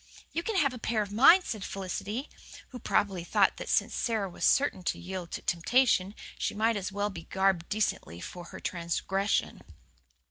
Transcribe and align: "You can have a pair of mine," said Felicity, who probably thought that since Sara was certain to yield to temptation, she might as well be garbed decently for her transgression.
"You 0.31 0.41
can 0.41 0.55
have 0.55 0.73
a 0.73 0.79
pair 0.79 1.03
of 1.03 1.11
mine," 1.11 1.43
said 1.43 1.63
Felicity, 1.63 2.27
who 2.69 2.79
probably 2.79 3.23
thought 3.23 3.57
that 3.57 3.69
since 3.69 3.93
Sara 3.93 4.27
was 4.27 4.43
certain 4.43 4.81
to 4.85 4.97
yield 4.97 5.29
to 5.33 5.43
temptation, 5.43 6.15
she 6.39 6.55
might 6.55 6.75
as 6.75 6.91
well 6.91 7.11
be 7.11 7.25
garbed 7.25 7.69
decently 7.69 8.19
for 8.19 8.45
her 8.45 8.59
transgression. 8.59 9.61